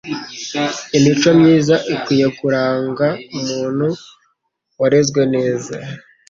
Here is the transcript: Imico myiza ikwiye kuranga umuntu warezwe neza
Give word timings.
Imico 0.97 1.29
myiza 1.39 1.75
ikwiye 1.93 2.27
kuranga 2.37 3.07
umuntu 3.37 3.87
warezwe 4.79 5.21
neza 5.35 5.75